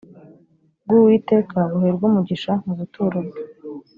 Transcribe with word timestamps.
bw 0.85 0.89
uwiteka 0.99 1.57
buherwe 1.71 2.03
umugisha 2.09 2.51
mu 2.65 2.73
buturo 2.79 3.17
bwe 3.27 3.41